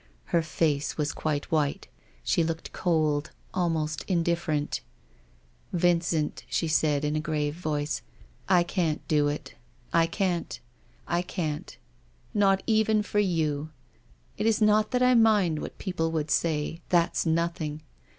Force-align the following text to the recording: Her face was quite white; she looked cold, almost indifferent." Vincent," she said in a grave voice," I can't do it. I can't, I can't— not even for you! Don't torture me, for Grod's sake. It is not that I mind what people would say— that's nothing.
Her 0.33 0.41
face 0.41 0.97
was 0.97 1.13
quite 1.13 1.51
white; 1.51 1.87
she 2.23 2.43
looked 2.43 2.73
cold, 2.73 3.29
almost 3.53 4.03
indifferent." 4.07 4.81
Vincent," 5.73 6.43
she 6.49 6.67
said 6.67 7.05
in 7.05 7.15
a 7.15 7.19
grave 7.19 7.53
voice," 7.53 8.01
I 8.59 8.63
can't 8.63 9.07
do 9.07 9.27
it. 9.27 9.53
I 9.93 10.07
can't, 10.07 10.59
I 11.07 11.21
can't— 11.21 11.77
not 12.43 12.63
even 12.65 13.03
for 13.03 13.19
you! 13.19 13.45
Don't 13.45 13.57
torture 13.59 13.73
me, 13.73 13.73
for 13.75 13.93
Grod's 13.93 14.23
sake. 14.23 14.39
It 14.39 14.47
is 14.49 14.61
not 14.65 14.89
that 14.91 15.03
I 15.03 15.13
mind 15.13 15.59
what 15.59 15.77
people 15.77 16.11
would 16.11 16.31
say— 16.31 16.79
that's 16.89 17.27
nothing. 17.27 17.83